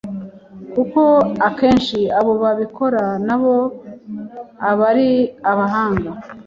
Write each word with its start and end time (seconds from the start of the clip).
kuko 0.73 1.01
akenshi 1.47 1.99
abo 2.19 2.31
babikora 2.41 3.03
nabo 3.27 3.55
aba 4.69 4.83
ari 4.91 5.09
abahanga 5.51 6.09